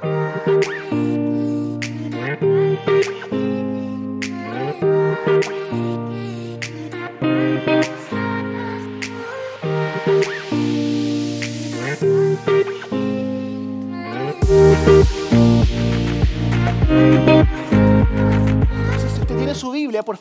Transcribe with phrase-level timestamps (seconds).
[0.00, 0.85] por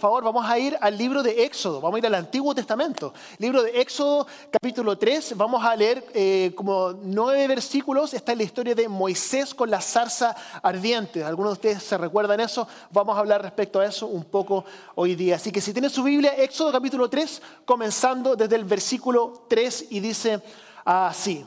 [0.06, 3.12] favor, vamos a ir al libro de Éxodo, vamos a ir al Antiguo Testamento.
[3.40, 8.14] Libro de Éxodo, capítulo 3, vamos a leer eh, como nueve versículos.
[8.14, 11.24] Está la historia de Moisés con la zarza ardiente.
[11.24, 12.68] ¿Algunos de ustedes se recuerdan eso?
[12.92, 14.64] Vamos a hablar respecto a eso un poco
[14.94, 15.38] hoy día.
[15.38, 20.02] Así que si tiene su Biblia, Éxodo capítulo 3, comenzando desde el versículo 3 y
[20.02, 20.40] dice
[20.86, 21.44] así,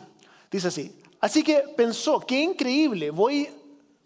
[0.50, 1.00] dice así.
[1.20, 3.48] Así que pensó, qué increíble, voy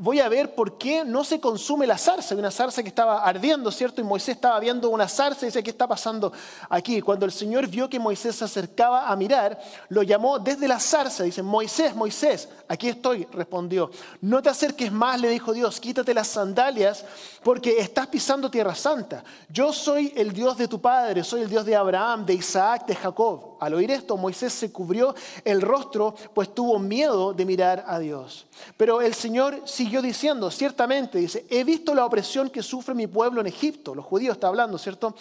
[0.03, 3.71] voy a ver por qué no se consume la zarza, una zarza que estaba ardiendo,
[3.71, 4.01] ¿cierto?
[4.01, 6.33] Y Moisés estaba viendo una zarza y dice, ¿qué está pasando
[6.69, 7.01] aquí?
[7.01, 11.23] Cuando el Señor vio que Moisés se acercaba a mirar, lo llamó desde la zarza,
[11.23, 13.93] dice, Moisés, Moisés, aquí estoy, respondió.
[14.21, 17.05] No te acerques más, le dijo Dios, quítate las sandalias
[17.45, 19.23] porque estás pisando tierra santa.
[19.49, 22.97] Yo soy el Dios de tu padre, soy el Dios de Abraham, de Isaac, de
[22.97, 23.53] Jacob.
[23.61, 28.47] Al oír esto, Moisés se cubrió el rostro, pues tuvo miedo de mirar a Dios.
[28.77, 33.41] Pero el Señor siguió diciendo, ciertamente, dice, he visto la opresión que sufre mi pueblo
[33.41, 33.95] en Egipto.
[33.95, 35.15] Los judíos está hablando, ¿cierto?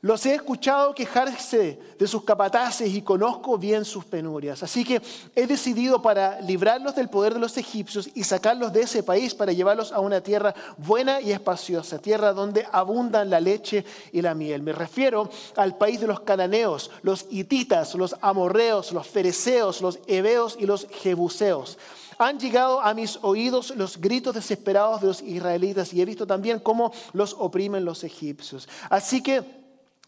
[0.00, 4.62] Los he escuchado quejarse de sus capataces y conozco bien sus penurias.
[4.62, 5.02] Así que
[5.34, 9.52] he decidido para librarlos del poder de los egipcios y sacarlos de ese país para
[9.52, 14.62] llevarlos a una tierra buena y espaciosa, tierra donde abundan la leche y la miel.
[14.62, 20.56] Me refiero al país de los cananeos, los hititas, los amorreos, los fereceos, los heveos
[20.60, 21.76] y los jebuseos
[22.18, 26.58] han llegado a mis oídos los gritos desesperados de los israelitas y he visto también
[26.58, 28.68] cómo los oprimen los egipcios.
[28.90, 29.57] Así que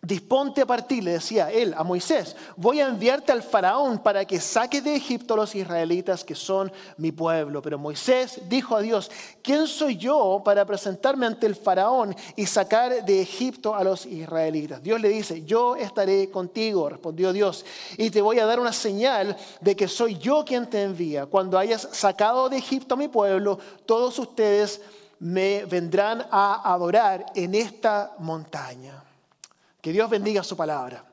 [0.03, 4.41] Disponte a partir, le decía él a Moisés, voy a enviarte al faraón para que
[4.41, 7.61] saque de Egipto a los israelitas que son mi pueblo.
[7.61, 9.11] Pero Moisés dijo a Dios,
[9.43, 14.83] ¿quién soy yo para presentarme ante el faraón y sacar de Egipto a los israelitas?
[14.83, 17.67] Dios le dice, yo estaré contigo, respondió Dios,
[17.99, 21.27] y te voy a dar una señal de que soy yo quien te envía.
[21.27, 24.81] Cuando hayas sacado de Egipto a mi pueblo, todos ustedes
[25.19, 29.10] me vendrán a adorar en esta montaña.
[29.81, 31.05] Que Dios bendiga su palabra.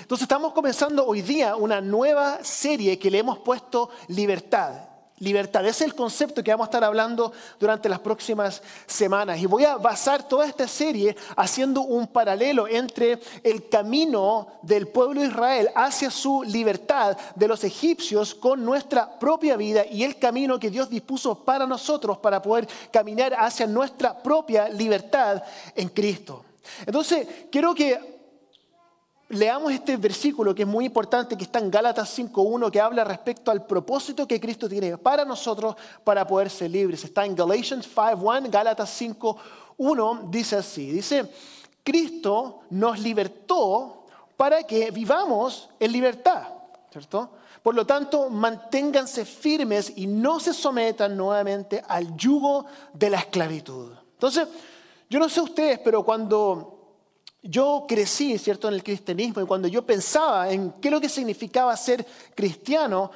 [0.00, 4.72] Entonces estamos comenzando hoy día una nueva serie que le hemos puesto libertad.
[5.18, 9.38] Libertad, es el concepto que vamos a estar hablando durante las próximas semanas.
[9.40, 15.20] Y voy a basar toda esta serie haciendo un paralelo entre el camino del pueblo
[15.20, 20.58] de Israel hacia su libertad de los egipcios con nuestra propia vida y el camino
[20.58, 25.42] que Dios dispuso para nosotros para poder caminar hacia nuestra propia libertad
[25.76, 26.44] en Cristo.
[26.86, 28.14] Entonces, quiero que
[29.28, 33.50] leamos este versículo que es muy importante, que está en Gálatas 5.1, que habla respecto
[33.50, 37.04] al propósito que Cristo tiene para nosotros para poder ser libres.
[37.04, 41.30] Está en Galatians 5.1, Gálatas 5.1, dice así, dice,
[41.82, 46.48] Cristo nos libertó para que vivamos en libertad,
[46.90, 47.30] ¿cierto?
[47.62, 53.92] Por lo tanto, manténganse firmes y no se sometan nuevamente al yugo de la esclavitud.
[54.12, 54.48] Entonces,
[55.14, 56.98] yo no sé ustedes, pero cuando
[57.40, 61.08] yo crecí, ¿cierto?, en el cristianismo y cuando yo pensaba en qué es lo que
[61.08, 62.04] significaba ser
[62.34, 63.12] cristiano,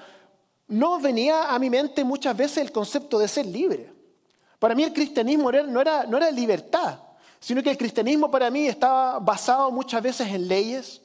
[0.69, 3.93] no venía a mi mente muchas veces el concepto de ser libre.
[4.61, 7.01] Para mí el cristianismo no era, no era libertad,
[7.41, 11.03] sino que el cristianismo para mí estaba basado muchas veces en leyes,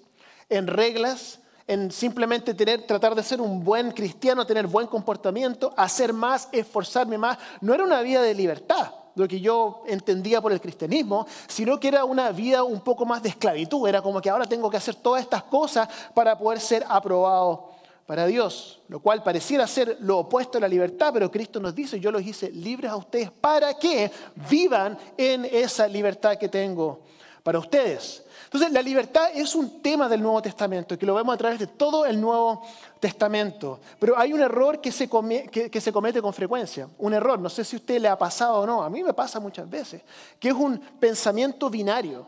[0.47, 6.13] en reglas, en simplemente tener, tratar de ser un buen cristiano, tener buen comportamiento, hacer
[6.13, 7.39] más, esforzarme más.
[7.61, 11.87] No era una vida de libertad lo que yo entendía por el cristianismo, sino que
[11.87, 13.87] era una vida un poco más de esclavitud.
[13.87, 17.71] Era como que ahora tengo que hacer todas estas cosas para poder ser aprobado
[18.05, 21.99] para Dios, lo cual pareciera ser lo opuesto a la libertad, pero Cristo nos dice,
[21.99, 24.11] yo los hice libres a ustedes para que
[24.49, 26.99] vivan en esa libertad que tengo
[27.43, 28.23] para ustedes.
[28.45, 31.67] Entonces, la libertad es un tema del Nuevo Testamento, que lo vemos a través de
[31.67, 32.61] todo el Nuevo
[32.99, 33.79] Testamento.
[33.99, 35.09] Pero hay un error que se,
[35.49, 36.87] que, se comete con frecuencia.
[36.99, 39.13] Un error, no sé si a usted le ha pasado o no, a mí me
[39.13, 40.01] pasa muchas veces,
[40.39, 42.27] que es un pensamiento binario.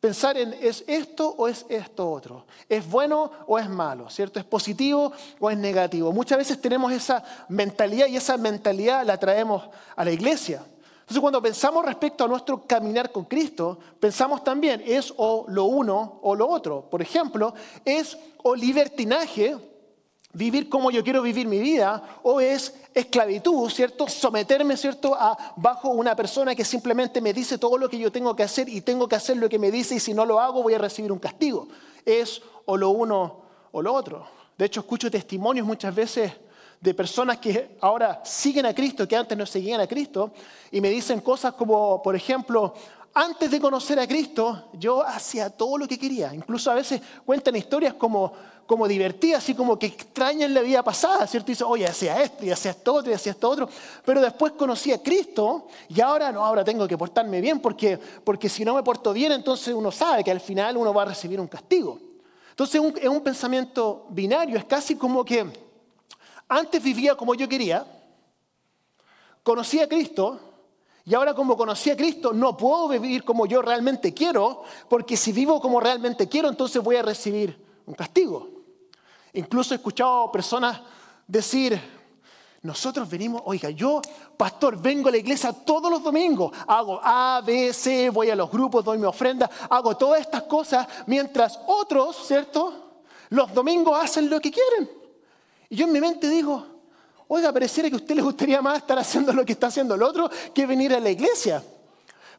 [0.00, 4.38] Pensar en es esto o es esto otro, es bueno o es malo, ¿cierto?
[4.38, 6.12] Es positivo o es negativo.
[6.12, 10.62] Muchas veces tenemos esa mentalidad y esa mentalidad la traemos a la iglesia.
[11.08, 16.18] Entonces cuando pensamos respecto a nuestro caminar con Cristo, pensamos también es o lo uno
[16.20, 16.82] o lo otro.
[16.82, 19.56] Por ejemplo, es o libertinaje,
[20.34, 24.06] vivir como yo quiero vivir mi vida, o es esclavitud, ¿cierto?
[24.06, 25.14] Someterme, ¿cierto?
[25.14, 28.68] A, bajo una persona que simplemente me dice todo lo que yo tengo que hacer
[28.68, 30.78] y tengo que hacer lo que me dice y si no lo hago voy a
[30.78, 31.68] recibir un castigo.
[32.04, 33.40] Es o lo uno
[33.72, 34.26] o lo otro.
[34.58, 36.32] De hecho, escucho testimonios muchas veces
[36.80, 40.32] de personas que ahora siguen a Cristo, que antes no seguían a Cristo,
[40.70, 42.74] y me dicen cosas como, por ejemplo,
[43.14, 46.32] antes de conocer a Cristo, yo hacía todo lo que quería.
[46.32, 48.32] Incluso a veces cuentan historias como,
[48.64, 51.50] como divertidas, así como que extrañan la vida pasada, ¿cierto?
[51.50, 53.68] Y dicen, oye, hacía esto, y hacía esto otro, y hacía esto otro.
[54.04, 58.48] Pero después conocí a Cristo y ahora no, ahora tengo que portarme bien, porque, porque
[58.48, 61.40] si no me porto bien, entonces uno sabe que al final uno va a recibir
[61.40, 61.98] un castigo.
[62.50, 65.67] Entonces es un pensamiento binario, es casi como que
[66.48, 67.86] antes vivía como yo quería,
[69.42, 70.40] conocí a Cristo,
[71.04, 75.32] y ahora como conocí a Cristo, no puedo vivir como yo realmente quiero, porque si
[75.32, 78.46] vivo como realmente quiero, entonces voy a recibir un castigo.
[79.32, 80.80] Incluso he escuchado personas
[81.26, 81.80] decir,
[82.60, 84.02] nosotros venimos, oiga, yo,
[84.36, 88.50] pastor, vengo a la iglesia todos los domingos, hago A, B, C, voy a los
[88.50, 93.02] grupos, doy mi ofrenda, hago todas estas cosas, mientras otros, ¿cierto?
[93.30, 94.97] Los domingos hacen lo que quieren.
[95.68, 96.78] Y yo en mi mente digo,
[97.30, 100.02] Oiga, pareciera que a usted le gustaría más estar haciendo lo que está haciendo el
[100.02, 101.62] otro que venir a la iglesia.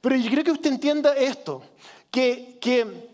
[0.01, 1.61] Pero yo creo que usted entienda esto,
[2.09, 3.07] que, que,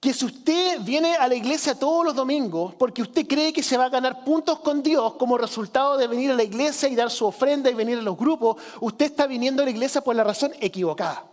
[0.00, 3.76] que si usted viene a la iglesia todos los domingos porque usted cree que se
[3.76, 7.10] va a ganar puntos con Dios como resultado de venir a la iglesia y dar
[7.10, 10.24] su ofrenda y venir a los grupos, usted está viniendo a la iglesia por la
[10.24, 11.24] razón equivocada.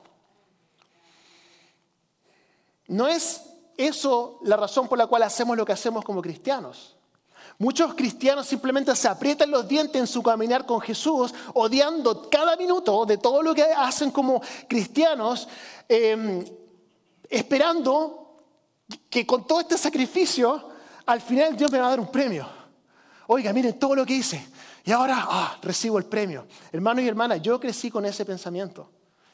[2.88, 6.96] No es eso la razón por la cual hacemos lo que hacemos como cristianos.
[7.58, 13.06] Muchos cristianos simplemente se aprietan los dientes en su caminar con Jesús, odiando cada minuto
[13.06, 15.48] de todo lo que hacen como cristianos,
[15.88, 16.44] em,
[17.30, 18.46] esperando
[19.10, 20.70] que con todo este sacrificio,
[21.06, 22.48] al final Dios me va a dar un premio.
[23.28, 24.46] Oiga, miren todo lo que hice.
[24.84, 26.48] Y ahora ah, recibo el premio.
[26.72, 28.90] Hermanos y hermanas, yo crecí con ese pensamiento.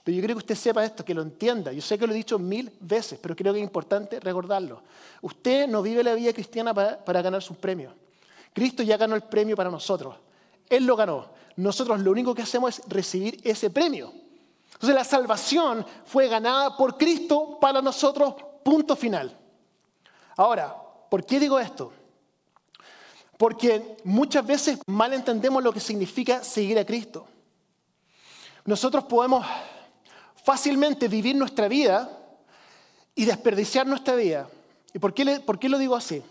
[0.08, 1.74] Pero yo creo que usted sepa esto, que lo entienda.
[1.74, 4.82] Yo sé que lo he dicho mil veces, pero creo que es importante recordarlo.
[5.22, 7.94] Usted no vive la vida cristiana para, ganar sus premios.
[8.54, 10.16] Cristo ya ganó el premio para nosotros.
[10.70, 11.26] Él lo ganó.
[11.58, 14.14] Nosotros lo único que hacemos es recibir ese premio.
[14.76, 19.38] Entonces la salvación fue ganada por Cristo para nosotros, punto final.
[20.38, 20.74] Ahora,
[21.10, 21.92] ¿por qué digo esto?
[23.38, 27.28] Porque muchas veces mal entendemos lo que significa seguir a Cristo.
[28.64, 29.46] Nosotros podemos
[30.48, 32.10] fácilmente vivir nuestra vida
[33.14, 34.48] y desperdiciar nuestra vida.
[34.94, 36.24] ¿Y por qué, lo digo así?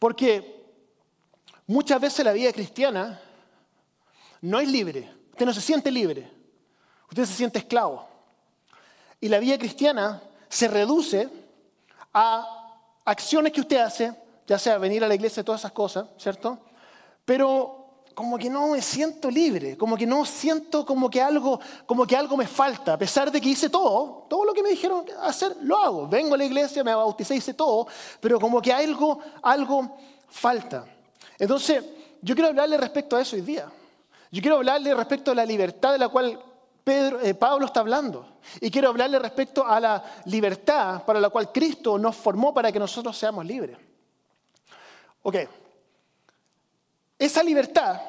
[0.00, 0.60] Porque
[1.68, 3.20] Muchas veces la vida cristiana
[4.40, 5.08] no es libre.
[5.30, 6.28] Usted no se siente libre.
[7.08, 8.06] Usted se siente esclavo.
[9.20, 11.28] Y la vida cristiana se reduce
[12.12, 12.74] a
[13.04, 14.12] acciones que usted hace,
[14.48, 16.58] ya sea venir a la iglesia y todas esas cosas, ¿cierto?
[17.24, 17.81] Pero
[18.14, 22.16] como que no me siento libre, como que no siento como que algo, como que
[22.16, 25.56] algo me falta, a pesar de que hice todo, todo lo que me dijeron hacer,
[25.62, 26.08] lo hago.
[26.08, 27.86] Vengo a la iglesia, me bauticé, hice todo,
[28.20, 29.96] pero como que algo, algo
[30.28, 30.84] falta.
[31.38, 31.84] Entonces,
[32.20, 33.70] yo quiero hablarle respecto a eso hoy día.
[34.30, 36.42] Yo quiero hablarle respecto a la libertad de la cual
[36.86, 38.38] eh, Pablo está hablando.
[38.60, 42.78] Y quiero hablarle respecto a la libertad para la cual Cristo nos formó para que
[42.78, 43.76] nosotros seamos libres.
[45.22, 45.36] Ok.
[47.22, 48.00] Esa libertad,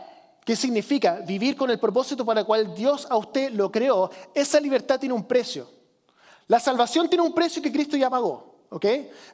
[0.44, 4.60] que significa vivir con el propósito para el cual Dios a usted lo creó, esa
[4.60, 5.70] libertad tiene un precio.
[6.48, 8.56] La salvación tiene un precio que Cristo ya pagó.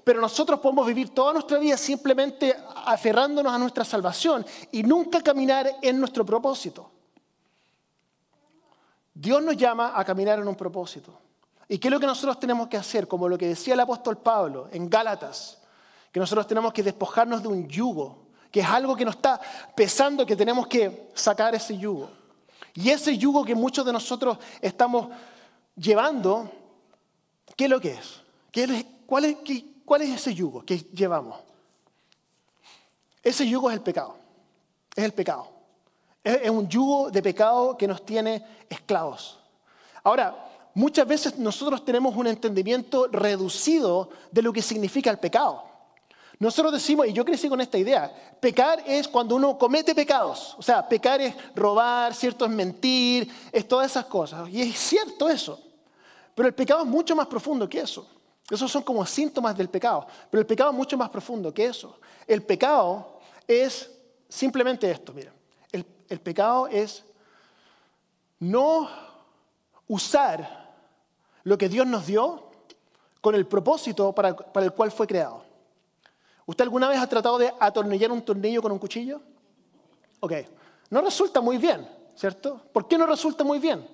[0.04, 2.54] Pero nosotros podemos vivir toda nuestra vida simplemente
[2.88, 6.92] aferrándonos a nuestra salvación y nunca caminar en nuestro propósito.
[9.14, 11.18] Dios nos llama a caminar en un propósito.
[11.70, 13.08] ¿Y qué es lo que nosotros tenemos que hacer?
[13.08, 15.58] Como lo que decía el apóstol Pablo en Gálatas,
[16.12, 19.40] que nosotros tenemos que despojarnos de un yugo, que es algo que nos está
[19.76, 22.10] pesando, que tenemos que sacar ese yugo.
[22.74, 25.10] Y ese yugo que muchos de nosotros estamos
[25.76, 26.50] llevando,
[27.56, 28.22] ¿qué es lo que es?
[28.52, 29.38] ¿Qué es ¿Cuál es,
[29.86, 31.40] ¿Cuál es ese yugo que llevamos?
[33.24, 34.16] Ese yugo es el pecado.
[34.96, 35.48] Es el pecado.
[36.24, 39.40] Es, un yugo de pecado que nos tiene esclavos.
[40.04, 45.64] Ahora, muchas veces nosotros tenemos un entendimiento reducido de lo que significa el pecado.
[46.40, 50.56] Nosotros decimos, y yo crecí con esta idea, pecar es cuando uno comete pecados.
[50.58, 52.46] O sea, pecar es robar, ¿cierto?
[52.46, 54.48] Es mentir, es todas esas cosas.
[54.50, 55.62] Y es cierto eso.
[56.34, 58.08] Pero el pecado es mucho más profundo que eso.
[58.50, 60.08] Esos son como síntomas del pecado.
[60.32, 62.00] Pero el pecado es mucho más profundo que eso.
[62.26, 63.92] El pecado es
[64.30, 65.34] simplemente esto, mira.
[65.74, 67.04] El, pecado es
[68.40, 68.90] no
[69.88, 70.74] usar
[71.44, 72.50] lo que Dios nos dio
[73.22, 75.49] con el propósito para, para el cual fue creado.
[76.50, 79.22] ¿Usted alguna vez ha tratado de atornillar un tornillo con un cuchillo?
[80.20, 80.34] Ok,
[80.90, 82.60] no resulta muy bien, ¿cierto?
[82.74, 83.88] ¿Por qué no resulta muy bien?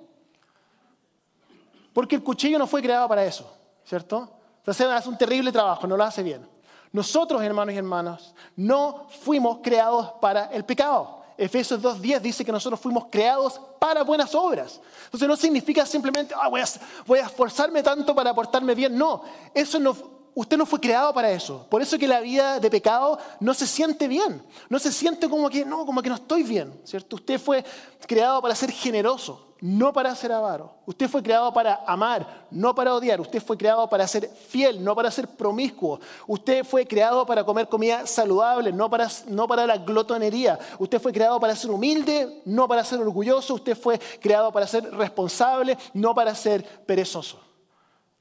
[1.91, 4.31] Porque el cuchillo no fue creado para eso, ¿cierto?
[4.59, 6.47] Entonces hace un terrible trabajo, no lo hace bien.
[6.93, 11.25] Nosotros, hermanos y hermanas, no fuimos creados para el pecado.
[11.37, 14.79] Efesios 2.10 dice que nosotros fuimos creados para buenas obras.
[15.03, 16.65] Entonces no significa simplemente, ah, voy, a,
[17.05, 18.97] voy a esforzarme tanto para portarme bien.
[18.97, 21.65] No, eso no, usted no fue creado para eso.
[21.69, 24.43] Por eso que la vida de pecado no se siente bien.
[24.69, 27.15] No se siente como que, no, como que no estoy bien, ¿cierto?
[27.15, 27.65] Usted fue
[28.07, 30.75] creado para ser generoso no para ser avaro.
[30.85, 33.19] Usted fue creado para amar, no para odiar.
[33.21, 35.99] Usted fue creado para ser fiel, no para ser promiscuo.
[36.27, 40.59] Usted fue creado para comer comida saludable, no para, no para la glotonería.
[40.77, 43.55] Usted fue creado para ser humilde, no para ser orgulloso.
[43.55, 47.44] Usted fue creado para ser responsable, no para ser perezoso.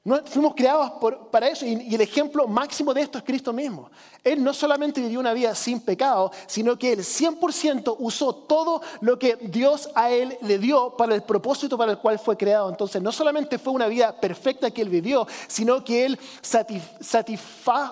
[0.05, 0.91] No, fuimos creados
[1.31, 3.89] para eso y, el ejemplo máximo de esto es Cristo mismo.
[4.23, 9.17] Él no solamente vivió una vida sin pecado, sino que él 100% usó todo lo
[9.17, 12.69] que Dios a él le dio para el propósito para el cual fue creado.
[12.69, 17.91] Entonces, no solamente fue una vida perfecta que él vivió, sino que él satisfa,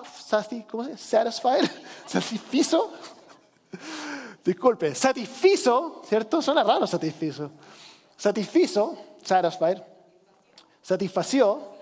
[0.70, 1.68] ¿cómo se Satisfied,
[2.06, 2.92] satisfizo,
[4.44, 6.40] disculpe, satisfizo, ¿cierto?
[6.40, 7.50] Suena raro satisfizo.
[8.16, 9.82] Satisfizo, satisfied,
[10.80, 11.73] satisfació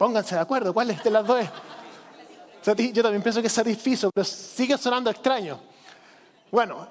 [0.00, 1.50] Pónganse de acuerdo, ¿cuál de las dos es?
[2.94, 5.60] Yo también pienso que es satisfizo, pero sigue sonando extraño.
[6.50, 6.88] Bueno,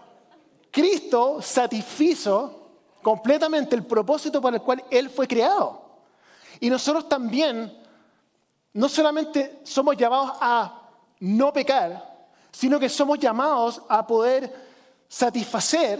[0.69, 2.67] Cristo satisfizo
[3.01, 5.81] completamente el propósito para el cual Él fue creado.
[6.59, 7.75] Y nosotros también,
[8.73, 10.79] no solamente somos llamados a
[11.21, 14.67] no pecar, sino que somos llamados a poder
[15.07, 15.99] satisfacer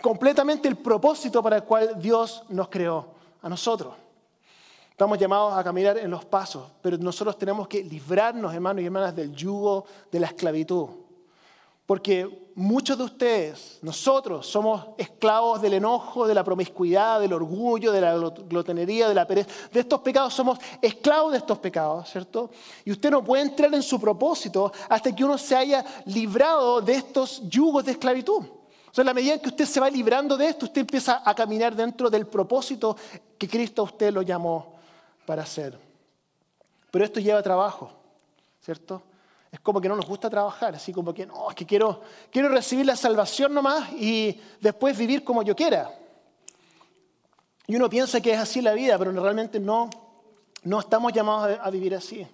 [0.00, 4.03] completamente el propósito para el cual Dios nos creó a nosotros.
[4.94, 9.16] Estamos llamados a caminar en los pasos, pero nosotros tenemos que librarnos, hermanos y hermanas,
[9.16, 10.86] del yugo de la esclavitud.
[11.84, 18.00] Porque muchos de ustedes, nosotros, somos esclavos del enojo, de la promiscuidad, del orgullo, de
[18.00, 19.50] la glotonería, de la pereza.
[19.72, 22.50] De estos pecados somos esclavos de estos pecados, ¿cierto?
[22.84, 26.92] Y usted no puede entrar en su propósito hasta que uno se haya librado de
[26.92, 28.44] estos yugos de esclavitud.
[28.44, 31.20] O sea, en la medida en que usted se va librando de esto, usted empieza
[31.28, 32.96] a caminar dentro del propósito
[33.36, 34.73] que Cristo a usted lo llamó
[35.26, 35.78] para hacer.
[36.90, 37.90] Pero esto lleva trabajo,
[38.60, 39.02] ¿cierto?
[39.50, 42.48] Es como que no nos gusta trabajar, así como que no, es que quiero, quiero
[42.48, 45.92] recibir la salvación nomás y después vivir como yo quiera.
[47.66, 49.88] Y uno piensa que es así la vida, pero realmente no,
[50.64, 52.26] no estamos llamados a vivir así.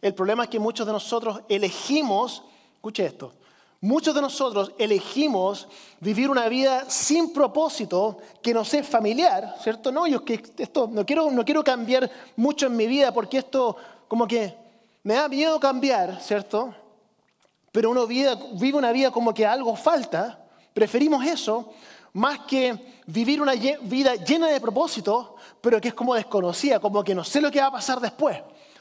[0.00, 3.32] El problema es que muchos de nosotros elegimos, escuche esto,
[3.80, 5.68] Muchos de nosotros elegimos
[6.00, 9.92] vivir una vida sin propósito que nos es familiar, ¿cierto?
[9.92, 13.76] No, yo que esto no quiero, no quiero cambiar mucho en mi vida porque esto
[14.08, 14.56] como que
[15.04, 16.74] me da miedo cambiar, ¿cierto?
[17.70, 18.34] Pero uno vive,
[18.74, 20.44] una vida como que algo falta,
[20.74, 21.72] preferimos eso
[22.14, 27.14] más que vivir una vida llena de propósito, pero que es como desconocida, como que
[27.14, 28.38] no sé lo que va a pasar después.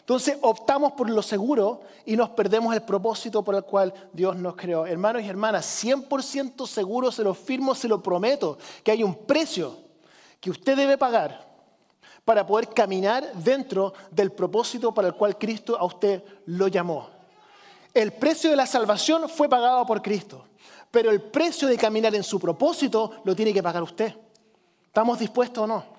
[0.08, 4.56] Entonces optamos por lo seguro y nos perdemos el propósito por el cual Dios nos
[4.56, 4.86] creó.
[4.86, 9.78] Hermanos y hermanas, 100% seguro, se lo firmo, se lo prometo, que hay un precio
[10.40, 11.46] que usted debe pagar
[12.24, 17.10] para poder caminar dentro del propósito para el cual Cristo a usted lo llamó.
[17.94, 20.46] El precio de la salvación fue pagado por Cristo,
[20.90, 24.16] pero el precio de caminar en su propósito lo tiene que pagar usted.
[24.86, 25.97] ¿Estamos dispuestos o no?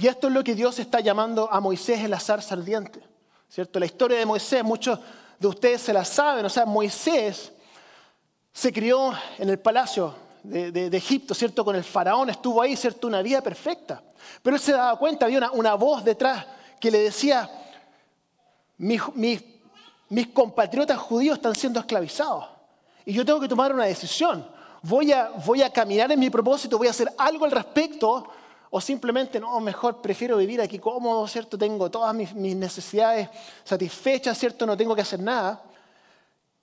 [0.00, 3.02] Y esto es lo que Dios está llamando a Moisés en la zarza ardiente.
[3.48, 3.80] ¿cierto?
[3.80, 4.98] La historia de Moisés, muchos
[5.38, 6.44] de ustedes se la saben.
[6.44, 7.50] O sea, Moisés
[8.52, 10.14] se crió en el palacio
[10.44, 11.64] de, Egipto, ¿cierto?
[11.64, 13.08] Con el faraón, estuvo ahí, ¿cierto?
[13.08, 14.00] Una vida perfecta.
[14.40, 16.46] Pero él se daba cuenta, había una, voz detrás
[16.80, 17.50] que le decía,
[18.76, 19.02] mis,
[20.08, 22.44] mis compatriotas judíos están siendo esclavizados.
[23.04, 24.46] Y yo tengo que tomar una decisión.
[24.82, 28.28] Voy a, voy a caminar en mi propósito, voy a hacer algo al respecto
[28.70, 31.56] o simplemente, no, mejor prefiero vivir aquí cómodo, ¿cierto?
[31.56, 33.28] Tengo todas mis, necesidades
[33.64, 34.66] satisfechas, ¿cierto?
[34.66, 35.62] No tengo que hacer nada.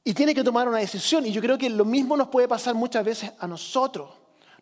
[0.04, 1.26] Y tiene que tomar una decisión.
[1.26, 4.10] Y yo creo que lo mismo nos puede pasar muchas veces a nosotros.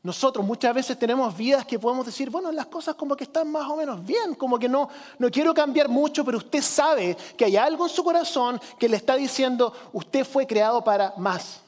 [0.03, 3.69] Nosotros muchas veces tenemos vidas que podemos decir, bueno, las cosas como que están más
[3.69, 7.55] o menos bien, como que no, no quiero cambiar mucho, pero usted sabe que hay
[7.55, 11.61] algo en su corazón que le está diciendo, usted fue creado para más.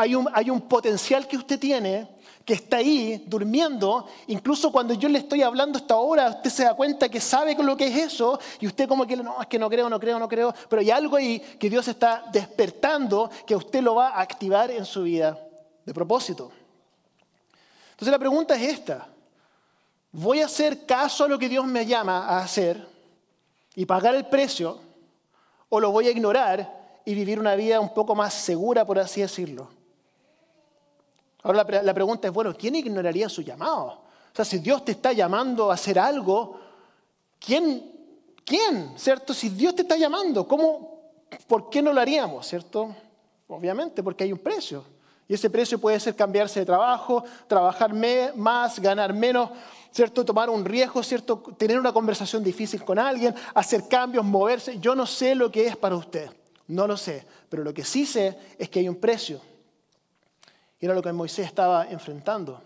[0.00, 0.14] Hay
[0.50, 2.08] un, potencial que usted tiene
[2.44, 6.74] que está ahí durmiendo, incluso cuando yo le estoy hablando esta hora, usted se da
[6.74, 9.68] cuenta que sabe lo que es eso y usted como que no, es que no
[9.68, 13.82] creo, no creo, no creo, pero hay algo ahí que Dios está despertando que usted
[13.82, 15.38] lo va a activar en su vida
[15.84, 16.50] de propósito.
[17.90, 19.06] Entonces la pregunta es esta,
[20.10, 22.84] ¿voy a hacer caso a lo que Dios me llama a hacer
[23.74, 24.80] y pagar el precio
[25.68, 29.20] o lo voy a ignorar y vivir una vida un poco más segura, por así
[29.20, 29.79] decirlo?
[31.42, 33.86] Ahora la, pregunta es, bueno, ¿quién ignoraría su llamado?
[33.86, 36.60] O sea, si Dios te está llamando a hacer algo,
[37.38, 37.90] ¿quién,
[38.44, 38.92] ¿quién?
[38.96, 39.32] ¿Cierto?
[39.32, 41.00] Si Dios te está llamando, ¿cómo,
[41.46, 42.46] ¿por qué no lo haríamos?
[42.46, 42.94] ¿Cierto?
[43.48, 44.84] Obviamente, porque hay un precio.
[45.26, 47.92] Y ese precio puede ser cambiarse de trabajo, trabajar
[48.34, 49.50] más, ganar menos,
[49.92, 50.24] ¿cierto?
[50.24, 51.38] Tomar un riesgo, ¿cierto?
[51.56, 54.78] Tener una conversación difícil con alguien, hacer cambios, moverse.
[54.80, 56.28] Yo no sé lo que es para usted,
[56.66, 59.40] no lo sé, pero lo que sí sé es que hay un precio.
[60.80, 62.60] Y era lo que Moisés estaba enfrentando.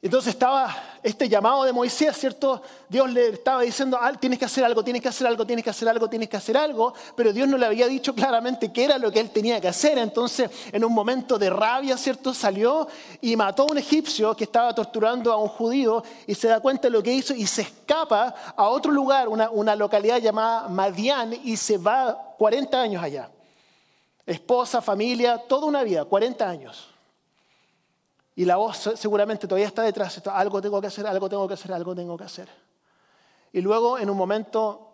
[0.00, 2.62] Entonces estaba este llamado de Moisés, ¿cierto?
[2.88, 5.88] Dios le estaba diciendo, tienes que hacer algo, tienes que hacer algo, tienes que hacer
[5.88, 9.10] algo, tienes que hacer algo, pero Dios no le había dicho claramente qué era lo
[9.10, 9.98] que él tenía que hacer.
[9.98, 12.32] Entonces, en un momento de rabia, ¿cierto?
[12.32, 12.86] Salió
[13.20, 16.82] y mató a un egipcio que estaba torturando a un judío y se da cuenta
[16.82, 21.34] de lo que hizo y se escapa a otro lugar, una, una localidad llamada Madián,
[21.42, 23.28] y se va 40 años allá.
[24.28, 26.90] Esposa, familia, toda una vida, 40 años.
[28.36, 30.20] Y la voz seguramente todavía está detrás.
[30.26, 32.46] Algo tengo que hacer, algo tengo que hacer, algo tengo que hacer.
[33.54, 34.92] Y luego en un momento,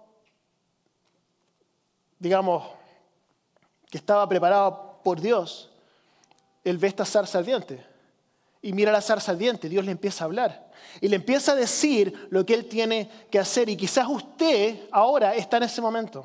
[2.20, 2.64] digamos,
[3.90, 5.68] que estaba preparado por Dios,
[6.62, 7.84] él ve esta zarza ardiente.
[8.62, 10.70] Y mira la zarza ardiente, Dios le empieza a hablar.
[11.00, 13.68] Y le empieza a decir lo que él tiene que hacer.
[13.68, 16.24] Y quizás usted ahora está en ese momento.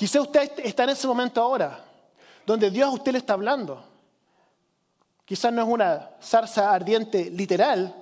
[0.00, 1.78] Quizás usted está en ese momento ahora,
[2.46, 3.84] donde Dios a usted le está hablando.
[5.26, 7.94] Quizás no es una zarza ardiente literal,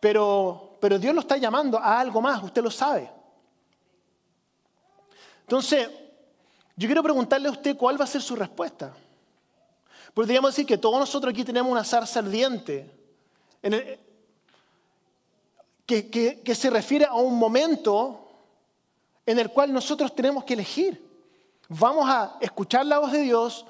[0.00, 3.10] pero, pero Dios lo está llamando a algo más, usted lo sabe.
[5.42, 5.86] Entonces,
[6.76, 8.94] yo quiero preguntarle a usted cuál va a ser su respuesta.
[10.14, 12.90] Podríamos decir que todos nosotros aquí tenemos una zarza ardiente
[15.84, 16.08] que,
[16.42, 18.23] que se refiere a un momento
[19.26, 21.02] en el cual nosotros tenemos que elegir.
[21.68, 23.64] Vamos a escuchar la voz de Dios,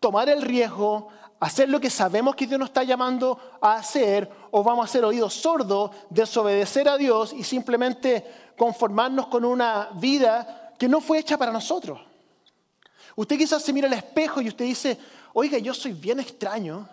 [0.00, 1.08] tomar el riesgo,
[1.40, 5.04] hacer lo que sabemos que Dios nos está llamando a hacer o vamos a ser
[5.04, 11.38] oídos sordos, desobedecer a Dios y simplemente conformarnos con una vida que no fue hecha
[11.38, 12.00] para nosotros.
[13.16, 14.98] Usted quizás se mira al espejo y usted dice,
[15.32, 16.88] oiga, yo soy bien extraño.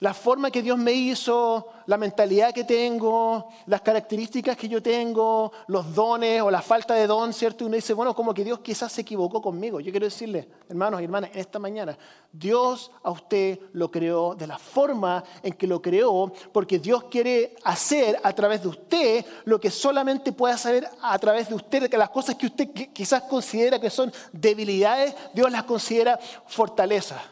[0.00, 5.50] La forma que Dios me hizo, la mentalidad que tengo, las características que yo tengo,
[5.68, 7.64] los dones o la falta de don, ¿cierto?
[7.64, 9.80] Y uno dice, bueno, como que Dios quizás se equivocó conmigo.
[9.80, 11.96] Yo quiero decirle, hermanos y hermanas, en esta mañana,
[12.30, 17.54] Dios a usted lo creó de la forma en que lo creó, porque Dios quiere
[17.64, 21.96] hacer a través de usted lo que solamente puede hacer a través de usted, que
[21.96, 27.22] las cosas que usted quizás considera que son debilidades, Dios las considera fortalezas.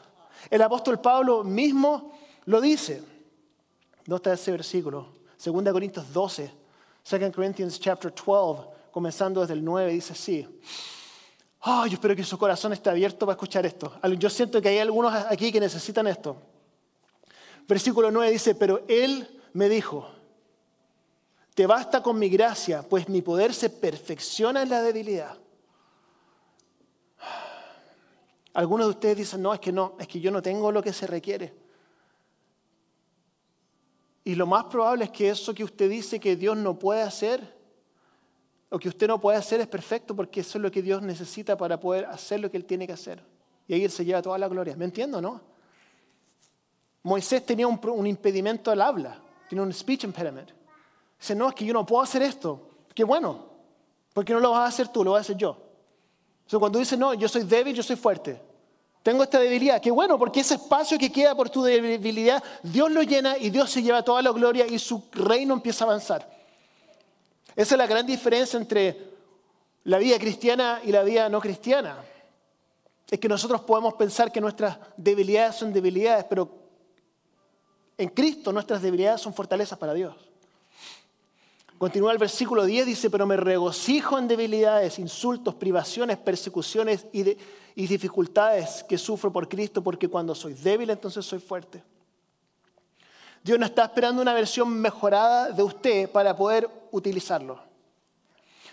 [0.48, 2.14] El apóstol Pablo mismo
[2.46, 3.02] lo dice.
[4.06, 5.08] ¿Dónde está ese versículo?
[5.42, 6.50] 2 Corintios 12,
[7.10, 10.60] 2 Corinthians chapter 12, comenzando desde el 9, dice así.
[11.66, 13.98] Oh, yo espero que su corazón esté abierto para escuchar esto.
[14.18, 16.36] Yo siento que hay algunos aquí que necesitan esto.
[17.66, 20.06] Versículo 9 dice, pero Él me dijo,
[21.54, 25.38] te basta con mi gracia, pues mi poder se perfecciona en la debilidad.
[28.52, 30.92] Algunos de ustedes dicen, no, es que no, es que yo no tengo lo que
[30.92, 31.63] se requiere.
[34.24, 37.54] Y lo más probable es que eso que usted dice que Dios no puede hacer,
[38.70, 41.56] o que usted no puede hacer es perfecto porque eso es lo que Dios necesita
[41.56, 43.22] para poder hacer lo que Él tiene que hacer.
[43.68, 44.74] Y ahí Él se lleva toda la gloria.
[44.76, 45.40] ¿Me entiendo, no?
[47.04, 50.50] Moisés tenía un, impedimento al habla, tiene un speech impediment.
[51.20, 52.68] Dice, no, es que yo no puedo hacer esto.
[52.94, 53.46] Qué bueno,
[54.12, 55.56] porque no lo vas a hacer tú, lo vas a hacer yo.
[56.46, 58.40] Sea, cuando dice, no, yo soy débil, yo soy fuerte.
[59.04, 59.82] Tengo esta debilidad.
[59.82, 63.70] Qué bueno, porque ese espacio que queda por tu debilidad, Dios lo llena y Dios
[63.70, 66.26] se lleva toda la gloria y su reino empieza a avanzar.
[67.54, 68.98] Esa es la gran diferencia entre
[69.84, 71.98] la vida cristiana y la vida no cristiana.
[73.10, 76.48] Es que nosotros podemos pensar que nuestras debilidades son debilidades, pero
[77.98, 80.16] en Cristo nuestras debilidades son fortalezas para Dios.
[81.78, 87.36] Continúa el versículo 10, dice, pero me regocijo en debilidades, insultos, privaciones, persecuciones y,
[87.74, 91.82] y dificultades que sufro por Cristo, porque cuando soy débil entonces soy fuerte.
[93.42, 97.60] Dios no está esperando una versión mejorada de usted para poder utilizarlo.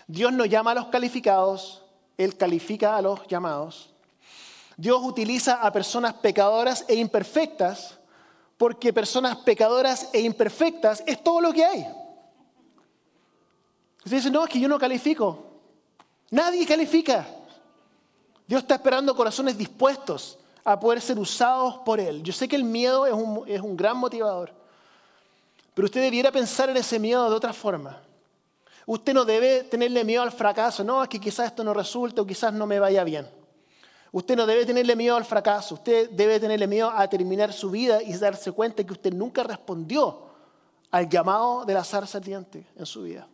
[0.06, 1.82] Dios no llama a los calificados,
[2.16, 3.90] Él califica a los llamados.
[4.76, 7.98] Dios utiliza a personas pecadoras e imperfectas,
[8.56, 11.86] porque personas pecadoras e imperfectas es todo lo que hay.
[14.04, 15.44] Usted dice, no, es que yo no califico.
[16.30, 17.26] Nadie califica.
[18.46, 22.22] Dios está esperando corazones dispuestos a poder ser usados por Él.
[22.22, 24.52] Yo sé que el miedo es un, es un gran motivador,
[25.74, 28.00] pero usted debiera pensar en ese miedo de otra forma.
[28.86, 32.26] Usted no debe tenerle miedo al fracaso, no, es que quizás esto no resulte o
[32.26, 33.28] quizás no me vaya bien.
[34.10, 38.02] Usted no debe tenerle miedo al fracaso, usted debe tenerle miedo a terminar su vida
[38.02, 40.26] y darse cuenta que usted nunca respondió
[40.90, 43.26] al llamado de la zarza ardiente en su vida.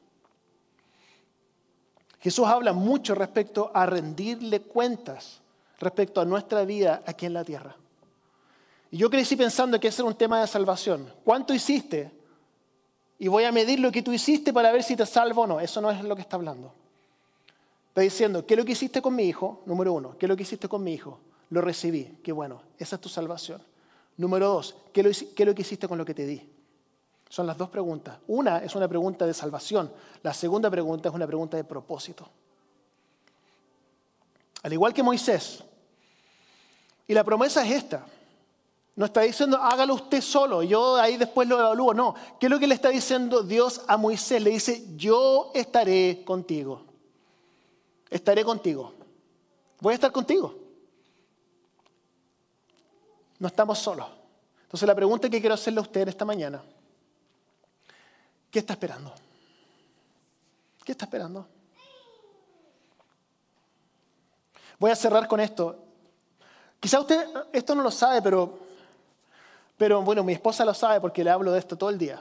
[2.20, 5.40] Jesús habla mucho respecto a rendirle cuentas
[5.78, 7.76] respecto a nuestra vida aquí en la tierra.
[8.90, 11.12] Y yo crecí pensando que ese era un tema de salvación.
[11.24, 12.10] ¿Cuánto hiciste?
[13.18, 15.60] Y voy a medir lo que tú hiciste para ver si te salvo o no.
[15.60, 16.72] Eso no es lo que está hablando.
[17.88, 19.62] Está diciendo, ¿qué es lo que hiciste con mi hijo?
[19.66, 21.18] Número uno, ¿qué es lo que hiciste con mi hijo?
[21.50, 23.60] Lo recibí, qué bueno, esa es tu salvación.
[24.16, 26.48] Número dos, ¿qué es lo que hiciste con lo que te di?
[27.28, 28.18] Son las dos preguntas.
[28.26, 32.28] Una es una pregunta de salvación, la segunda pregunta es una pregunta de propósito.
[34.62, 35.62] Al igual que Moisés.
[37.06, 38.04] Y la promesa es esta.
[38.96, 41.94] No está diciendo, hágalo usted solo, yo ahí después lo evalúo.
[41.94, 44.42] No, ¿qué es lo que le está diciendo Dios a Moisés?
[44.42, 46.82] Le dice, yo estaré contigo.
[48.10, 48.92] Estaré contigo.
[49.80, 50.54] Voy a estar contigo.
[53.38, 54.08] No estamos solos.
[54.62, 56.62] Entonces la pregunta que quiero hacerle a usted esta mañana,
[58.50, 59.12] ¿qué está esperando?
[60.84, 61.46] ¿Qué está esperando?
[64.78, 65.84] Voy a cerrar con esto.
[66.80, 68.68] Quizá usted esto no lo sabe, pero
[69.78, 72.20] pero bueno, mi esposa lo sabe porque le hablo de esto todo el día.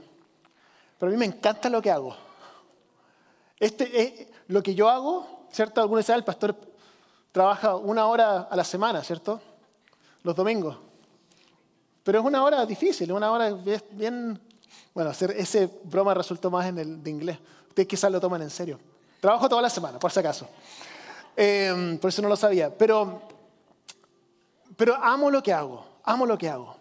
[1.00, 2.16] Pero a mí me encanta lo que hago.
[3.60, 5.82] Este, es lo que yo hago, ¿cierto?
[5.82, 6.56] Algunos dicen, el pastor
[7.32, 9.42] trabaja una hora a la semana, ¿cierto?
[10.22, 10.78] Los domingos.
[12.04, 13.52] Pero es una hora difícil, una hora
[13.92, 14.40] bien...
[14.98, 17.38] Bueno, hacer ese broma resultó más en el de inglés.
[17.70, 18.80] Ustedes quizás lo toman en serio.
[19.20, 20.50] Trabajo toda la semana, por si acaso.
[21.36, 22.76] Em, por eso no lo sabía.
[22.76, 23.22] Pero,
[24.76, 26.76] pero amo lo que hago, amo lo que hago.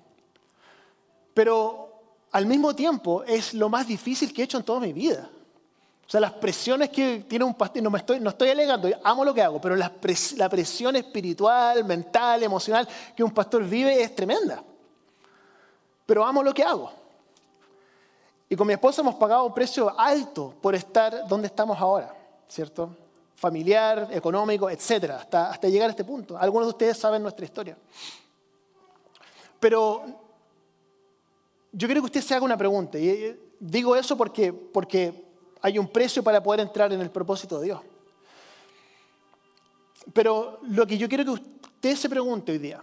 [1.35, 1.93] Pero
[2.33, 5.29] al mismo tiempo es lo más difícil que he hecho en toda mi vida.
[6.07, 9.27] O sea, las presiones que tiene un pastor, no, me estoy, no estoy alegando, amo
[9.27, 9.93] lo que hago, pero la,
[10.37, 14.65] la presión espiritual, mental, emocional que un pastor vive es tremenda.
[16.07, 17.05] Pero amo lo que hago.
[18.49, 22.15] Y con mi esposa hemos pagado un precio alto por estar donde estamos ahora,
[22.49, 22.97] ¿cierto?
[23.35, 26.39] Familiar, económico, etcétera, hasta, hasta llegar a este punto.
[26.39, 27.77] Algunos de ustedes saben nuestra historia.
[29.59, 30.05] Pero
[31.73, 32.99] yo quiero que usted se haga una pregunta.
[32.99, 35.25] Y eh, digo eso porque, porque
[35.61, 37.81] hay un precio para poder entrar en el propósito de Dios.
[40.13, 42.81] Pero lo que yo quiero que usted se pregunte hoy día,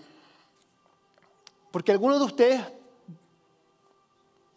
[1.72, 2.62] porque algunos de ustedes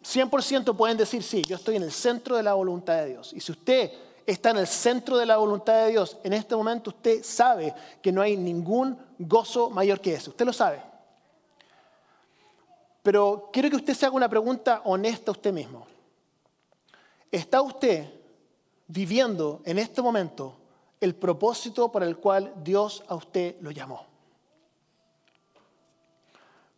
[0.07, 3.33] 100% pueden decir, sí, yo estoy en el centro de la voluntad de Dios.
[3.33, 3.91] Y si usted
[4.25, 8.11] está en el centro de la voluntad de Dios, en este momento usted sabe que
[8.11, 10.29] no hay ningún gozo mayor que ese.
[10.29, 10.81] Usted lo sabe.
[13.03, 15.85] Pero quiero que usted se haga una pregunta honesta a usted mismo.
[17.29, 18.09] ¿Está usted
[18.87, 20.55] viviendo en este momento
[21.01, 24.05] el propósito para el cual Dios a usted lo llamó?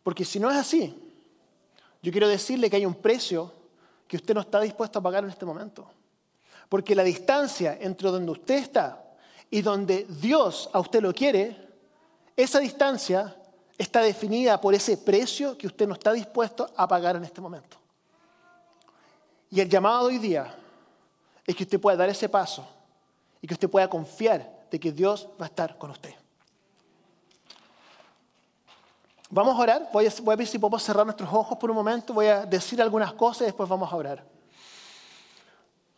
[0.02, 1.09] Porque si no es así,
[2.02, 3.52] yo quiero decirle que hay un precio
[4.06, 5.88] que usted no está dispuesto a pagar en este momento.
[6.68, 9.04] Porque la distancia entre donde usted está
[9.50, 11.68] y donde Dios a usted lo quiere,
[12.36, 13.36] esa distancia
[13.76, 17.76] está definida por ese precio que usted no está dispuesto a pagar en este momento.
[19.50, 20.54] Y el llamado hoy día
[21.46, 22.66] es que usted pueda dar ese paso
[23.42, 26.14] y que usted pueda confiar de que Dios va a estar con usted.
[29.32, 32.26] Vamos a orar, voy a, ver si podemos cerrar nuestros ojos por un momento, voy
[32.26, 34.24] a decir algunas cosas y después vamos a orar.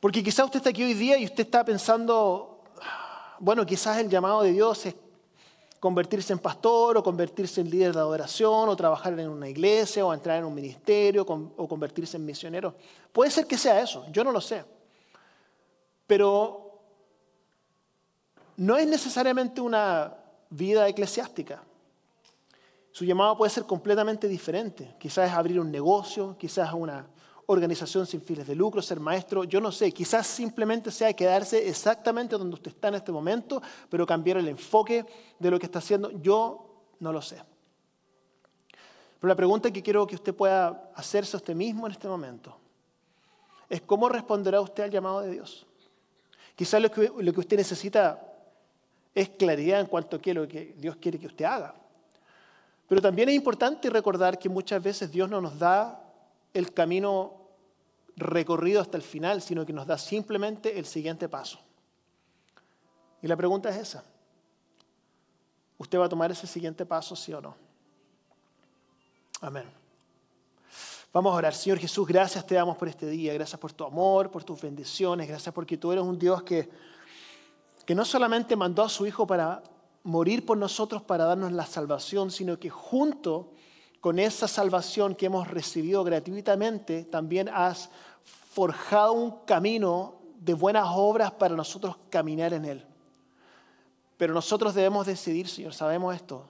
[0.00, 2.62] Porque quizás usted está aquí hoy día y usted está pensando,
[3.38, 4.94] bueno, quizás el llamado de Dios es
[5.80, 10.12] convertirse en pastor o convertirse en líder de adoración o trabajar en una iglesia o
[10.12, 12.74] entrar en un ministerio o convertirse en misionero.
[13.14, 14.62] Puede ser que sea eso, yo no lo sé.
[16.06, 16.82] Pero
[18.58, 20.18] no es necesariamente una
[20.50, 21.62] vida eclesiástica.
[22.92, 24.94] Su llamado puede ser completamente diferente.
[24.98, 27.06] Quizás es abrir un negocio, quizás una
[27.46, 32.36] organización sin fines de lucro, ser maestro, yo no sé, quizás simplemente sea quedarse exactamente
[32.36, 35.04] donde usted está en este momento, pero cambiar el enfoque
[35.38, 37.42] de lo que está haciendo, yo no lo sé.
[39.18, 42.56] Pero la pregunta que quiero que usted pueda hacerse a usted mismo en este momento
[43.68, 45.66] es cómo responderá usted al llamado de Dios.
[46.54, 48.20] Quizás lo que, lo que usted necesita
[49.14, 51.74] es claridad en cuanto a qué lo que Dios quiere que usted haga.
[52.88, 56.02] Pero también es importante recordar que muchas veces Dios no nos da
[56.52, 57.42] el camino
[58.16, 61.58] recorrido hasta el final, sino que nos da simplemente el siguiente paso.
[63.22, 64.04] Y la pregunta es esa.
[65.78, 67.56] ¿Usted va a tomar ese siguiente paso, sí o no?
[69.40, 69.64] Amén.
[71.12, 71.54] Vamos a orar.
[71.54, 73.34] Señor Jesús, gracias te damos por este día.
[73.34, 75.28] Gracias por tu amor, por tus bendiciones.
[75.28, 76.70] Gracias porque tú eres un Dios que,
[77.84, 79.62] que no solamente mandó a su Hijo para
[80.04, 83.52] morir por nosotros, para darnos la salvación, sino que junto
[84.00, 87.88] con esa salvación que hemos recibido gratuitamente, también has
[88.52, 92.86] forjado un camino de buenas obras para nosotros caminar en él.
[94.16, 96.48] Pero nosotros debemos decidir, Señor, sabemos esto,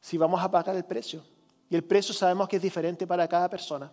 [0.00, 1.22] si vamos a pagar el precio.
[1.68, 3.92] Y el precio sabemos que es diferente para cada persona.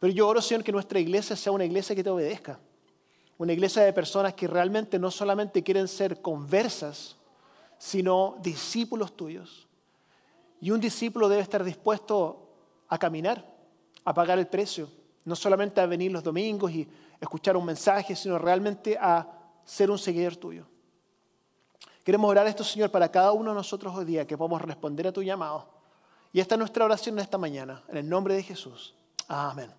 [0.00, 2.58] Pero yo oro, Señor, que nuestra iglesia sea una iglesia que te obedezca.
[3.36, 7.17] Una iglesia de personas que realmente no solamente quieren ser conversas,
[7.78, 9.66] sino discípulos tuyos.
[10.60, 12.48] Y un discípulo debe estar dispuesto
[12.88, 13.44] a caminar,
[14.04, 14.90] a pagar el precio.
[15.24, 16.88] No solamente a venir los domingos y
[17.20, 19.28] escuchar un mensaje, sino realmente a
[19.64, 20.66] ser un seguidor tuyo.
[22.02, 25.12] Queremos orar esto, Señor, para cada uno de nosotros hoy día, que podamos responder a
[25.12, 25.68] tu llamado.
[26.32, 28.94] Y esta es nuestra oración en esta mañana, en el nombre de Jesús.
[29.28, 29.70] Amén.